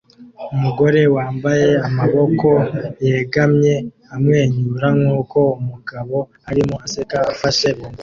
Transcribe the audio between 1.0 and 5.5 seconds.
wambaye amaboko yegamye amwenyura nkuko